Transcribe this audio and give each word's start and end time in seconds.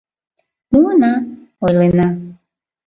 —Муына,— 0.71 1.13
ойлена. 1.65 2.07